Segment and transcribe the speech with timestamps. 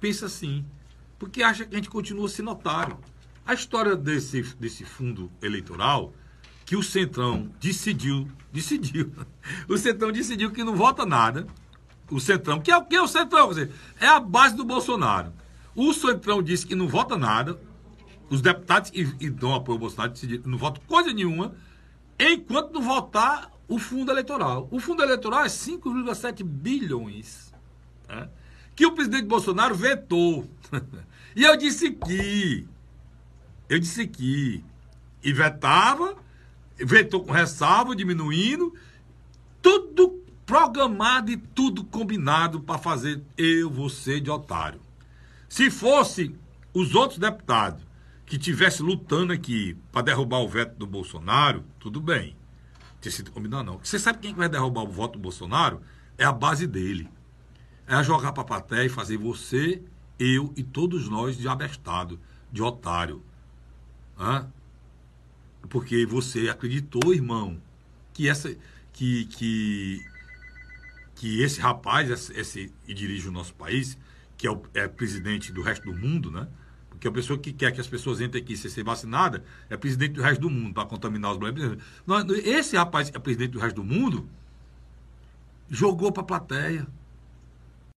[0.00, 0.64] pensa assim,
[1.16, 2.98] porque acha que a gente continua sendo otário.
[3.46, 6.12] A história desse, desse fundo eleitoral,
[6.66, 9.12] que o Centrão decidiu, decidiu,
[9.68, 11.46] o Centrão decidiu que não vota nada,
[12.10, 13.50] o Centrão, que é o que é o Centrão?
[13.50, 13.70] Dizer,
[14.00, 15.32] é a base do Bolsonaro.
[15.76, 17.56] O Centrão disse que não vota nada,
[18.28, 21.54] os deputados que, que dão apoio ao Bolsonaro decidiram não votam coisa nenhuma,
[22.18, 24.66] enquanto não votar o fundo eleitoral.
[24.72, 27.54] O fundo eleitoral é 5,7 bilhões.
[28.08, 28.28] Né?
[28.74, 30.48] Que o presidente Bolsonaro vetou.
[31.34, 32.66] e eu disse que.
[33.68, 34.64] Eu disse que.
[35.22, 36.16] E vetava,
[36.78, 38.74] vetou com ressalva, diminuindo.
[39.60, 44.80] Tudo programado e tudo combinado para fazer eu, você de otário.
[45.48, 46.34] Se fosse
[46.74, 47.82] os outros deputados
[48.26, 52.36] que tivessem lutando aqui para derrubar o veto do Bolsonaro, tudo bem.
[53.00, 53.78] Tinha sido combinado, não.
[53.82, 55.80] Você sabe quem vai derrubar o voto do Bolsonaro?
[56.18, 57.08] É a base dele.
[57.90, 59.82] É jogar para a plateia e fazer você,
[60.16, 62.20] eu e todos nós de abestado,
[62.52, 63.20] de otário.
[64.16, 64.48] Hã?
[65.68, 67.60] Porque você acreditou, irmão,
[68.12, 68.56] que essa
[68.92, 70.06] que, que,
[71.16, 73.98] que esse rapaz, esse, esse e dirige o nosso país,
[74.36, 76.46] que é, o, é presidente do resto do mundo, né?
[76.90, 80.12] Porque a pessoa que quer que as pessoas entrem aqui sem ser vacinada é presidente
[80.12, 81.82] do resto do mundo para contaminar os brasileiros.
[82.44, 84.28] Esse rapaz que é presidente do resto do mundo
[85.68, 86.86] jogou para a plateia.